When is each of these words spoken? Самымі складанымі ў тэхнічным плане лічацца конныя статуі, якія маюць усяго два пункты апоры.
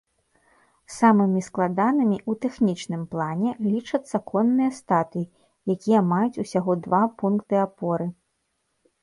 Самымі 0.99 1.41
складанымі 1.47 2.17
ў 2.19 2.31
тэхнічным 2.45 3.03
плане 3.11 3.51
лічацца 3.67 4.21
конныя 4.33 4.71
статуі, 4.79 5.27
якія 5.75 6.01
маюць 6.15 6.41
усяго 6.47 6.71
два 6.89 7.03
пункты 7.23 7.63
апоры. 7.69 8.07